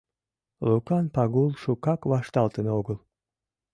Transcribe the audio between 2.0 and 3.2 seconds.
вашталтын огыл.